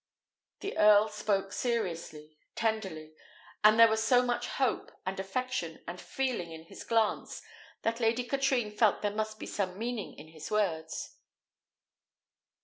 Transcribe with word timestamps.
The 0.61 0.79
earl 0.79 1.09
spoke 1.09 1.53
seriously, 1.53 2.35
tenderly, 2.55 3.13
and 3.63 3.79
there 3.79 3.87
was 3.87 4.03
so 4.03 4.23
much 4.23 4.47
hope, 4.47 4.91
and 5.05 5.19
affection, 5.19 5.83
and 5.87 6.01
feeling 6.01 6.51
in 6.51 6.63
his 6.63 6.83
glance, 6.83 7.43
that 7.83 7.99
Lady 7.99 8.23
Katrine 8.23 8.71
felt 8.71 9.03
there 9.03 9.11
must 9.11 9.37
be 9.37 9.45
some 9.45 9.77
meaning 9.77 10.17
in 10.17 10.29
his 10.29 10.49
words. 10.49 11.17